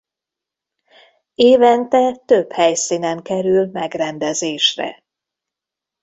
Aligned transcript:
Évente 1.35 2.15
több 2.25 2.51
helyszínen 2.51 3.21
kerül 3.21 3.65
megrendezésre. 3.71 5.03